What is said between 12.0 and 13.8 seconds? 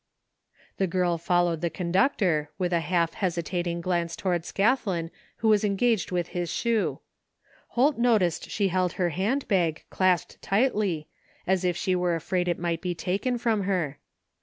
afraid it might be taken from